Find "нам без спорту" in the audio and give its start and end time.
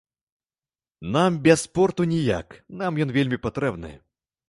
1.17-2.09